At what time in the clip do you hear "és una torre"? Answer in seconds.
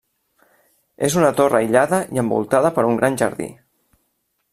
1.09-1.59